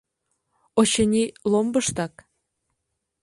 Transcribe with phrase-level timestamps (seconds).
[0.79, 2.13] Очыни, ломбыштак!